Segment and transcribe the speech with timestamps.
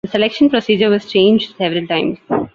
[0.03, 2.17] The selection procedure was changed several times.